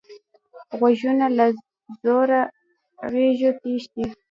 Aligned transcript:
غوږونه 0.77 1.25
له 1.37 1.45
زوره 2.01 2.41
غږو 3.11 3.51
تښتي 3.61 4.05